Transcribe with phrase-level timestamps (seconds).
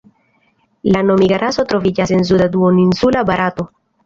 [0.95, 3.69] La nomiga raso troviĝas en suda duoninsula Barato.